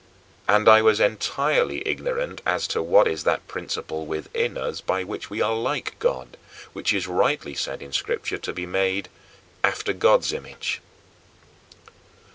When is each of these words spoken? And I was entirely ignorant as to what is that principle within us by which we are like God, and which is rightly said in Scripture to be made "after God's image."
And 0.47 0.67
I 0.67 0.81
was 0.81 0.99
entirely 0.99 1.87
ignorant 1.87 2.41
as 2.43 2.67
to 2.69 2.81
what 2.81 3.07
is 3.07 3.23
that 3.23 3.47
principle 3.47 4.07
within 4.07 4.57
us 4.57 4.81
by 4.81 5.03
which 5.03 5.29
we 5.29 5.43
are 5.43 5.53
like 5.55 5.99
God, 5.99 6.25
and 6.37 6.73
which 6.73 6.91
is 6.91 7.05
rightly 7.05 7.53
said 7.53 7.83
in 7.83 7.93
Scripture 7.93 8.39
to 8.39 8.51
be 8.51 8.65
made 8.65 9.09
"after 9.63 9.93
God's 9.93 10.33
image." 10.33 10.81